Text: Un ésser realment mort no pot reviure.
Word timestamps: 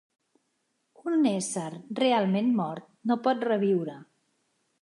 Un 1.11 1.27
ésser 1.33 1.67
realment 2.01 2.51
mort 2.63 2.91
no 3.11 3.19
pot 3.29 3.49
reviure. 3.53 4.03